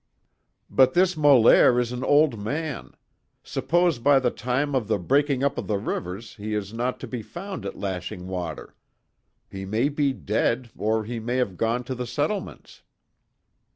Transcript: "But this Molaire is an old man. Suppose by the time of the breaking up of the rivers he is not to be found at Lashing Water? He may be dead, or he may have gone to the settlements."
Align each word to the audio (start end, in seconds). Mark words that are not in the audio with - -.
"But 0.67 0.95
this 0.95 1.15
Molaire 1.15 1.79
is 1.79 1.91
an 1.91 2.03
old 2.03 2.39
man. 2.39 2.95
Suppose 3.43 3.99
by 3.99 4.17
the 4.17 4.31
time 4.31 4.73
of 4.73 4.87
the 4.87 4.97
breaking 4.97 5.43
up 5.43 5.59
of 5.59 5.67
the 5.67 5.77
rivers 5.77 6.37
he 6.37 6.55
is 6.55 6.73
not 6.73 6.99
to 7.01 7.07
be 7.07 7.21
found 7.21 7.67
at 7.67 7.77
Lashing 7.77 8.25
Water? 8.27 8.75
He 9.47 9.63
may 9.63 9.89
be 9.89 10.11
dead, 10.11 10.71
or 10.75 11.03
he 11.03 11.19
may 11.19 11.35
have 11.37 11.55
gone 11.55 11.83
to 11.83 11.93
the 11.93 12.07
settlements." 12.07 12.81